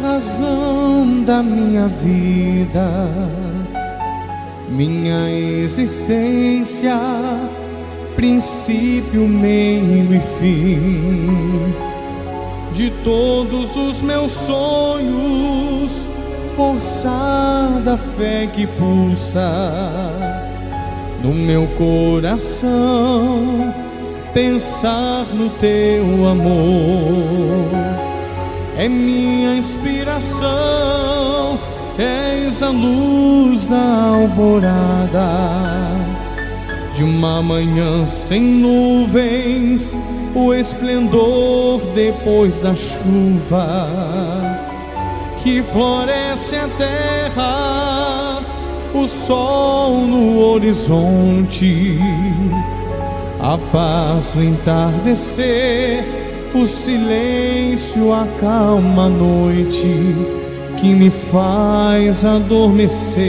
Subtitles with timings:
[0.00, 3.10] razão da minha vida,
[4.68, 6.96] minha existência,
[8.16, 11.74] princípio, meio e fim.
[12.72, 16.08] De todos os meus sonhos,
[16.56, 19.50] forçada fé que pulsa
[21.22, 23.74] no meu coração,
[24.32, 28.09] pensar no teu amor
[28.80, 30.48] é minha inspiração,
[31.98, 35.28] és a luz da alvorada.
[36.94, 39.98] De uma manhã sem nuvens,
[40.34, 43.86] o esplendor depois da chuva,
[45.42, 48.40] que floresce a terra,
[48.94, 51.98] o sol no horizonte,
[53.38, 60.14] a paz no entardecer o silêncio acalma a noite
[60.76, 63.20] que me faz adormecer.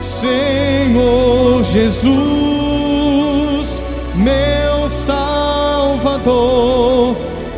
[0.00, 2.12] Senhor Jesus,
[4.14, 5.16] meu Salvador,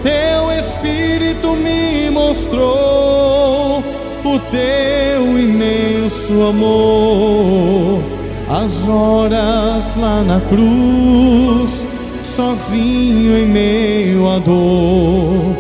[0.03, 3.83] teu Espírito me mostrou
[4.25, 8.01] o teu imenso amor.
[8.49, 11.82] As horas lá na cruz
[12.23, 15.57] sozinho em meio à dor.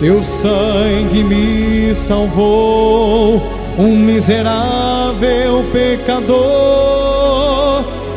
[0.00, 3.42] Teu sangue me salvou,
[3.78, 6.46] um miserável pecador.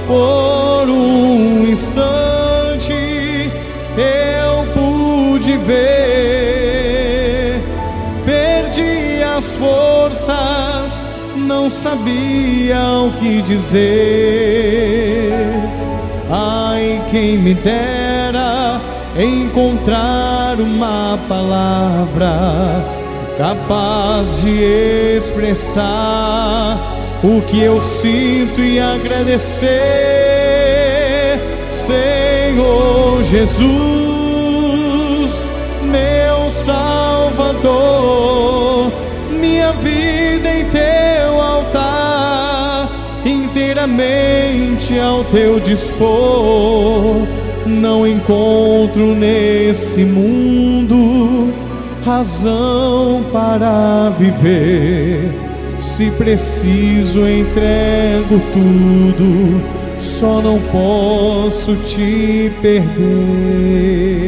[0.08, 2.94] Por um instante
[3.98, 7.62] eu pude ver,
[8.26, 11.04] perdi as forças,
[11.36, 14.89] não sabia o que dizer
[17.12, 18.80] quem me dera
[19.18, 22.84] encontrar uma palavra
[23.38, 26.78] capaz de expressar
[27.24, 29.70] o que eu sinto e agradecer,
[31.70, 33.68] Senhor Jesus,
[35.84, 37.72] meu Salvador,
[39.32, 40.20] minha vida
[40.70, 40.99] altar
[43.80, 47.16] inteiramente ao teu dispor.
[47.66, 51.54] Não encontro nesse mundo
[52.04, 55.32] razão para viver.
[55.80, 59.62] Se preciso, entrego tudo,
[59.98, 64.19] só não posso te perder.